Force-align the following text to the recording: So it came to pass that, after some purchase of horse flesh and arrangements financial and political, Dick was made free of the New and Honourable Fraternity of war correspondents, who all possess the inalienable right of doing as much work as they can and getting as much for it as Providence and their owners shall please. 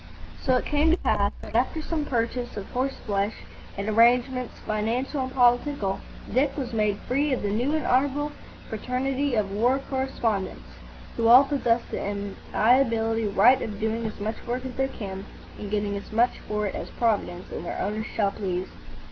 So 0.41 0.55
it 0.55 0.65
came 0.65 0.89
to 0.89 0.97
pass 0.97 1.31
that, 1.43 1.53
after 1.55 1.79
some 1.79 2.05
purchase 2.05 2.57
of 2.57 2.67
horse 2.71 2.95
flesh 3.05 3.35
and 3.77 3.87
arrangements 3.87 4.57
financial 4.65 5.21
and 5.21 5.31
political, 5.31 5.99
Dick 6.33 6.57
was 6.57 6.73
made 6.73 6.97
free 7.07 7.31
of 7.33 7.43
the 7.43 7.51
New 7.51 7.75
and 7.75 7.85
Honourable 7.85 8.31
Fraternity 8.67 9.35
of 9.35 9.51
war 9.51 9.79
correspondents, 9.91 10.65
who 11.17 11.27
all 11.27 11.43
possess 11.43 11.81
the 11.91 12.03
inalienable 12.03 13.31
right 13.33 13.61
of 13.61 13.79
doing 13.79 14.03
as 14.07 14.19
much 14.19 14.37
work 14.47 14.65
as 14.65 14.73
they 14.73 14.87
can 14.87 15.23
and 15.59 15.69
getting 15.69 15.95
as 15.95 16.11
much 16.11 16.39
for 16.47 16.65
it 16.65 16.73
as 16.73 16.89
Providence 16.97 17.51
and 17.51 17.63
their 17.63 17.77
owners 17.79 18.07
shall 18.15 18.31
please. 18.31 18.69